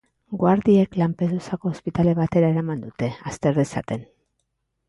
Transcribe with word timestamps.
Guardiek 0.43 0.97
Lampedusako 1.01 1.71
ospitale 1.75 2.17
batera 2.23 2.51
eraman 2.57 2.83
dute, 2.89 3.11
azter 3.33 3.61
dezaten. 3.63 4.07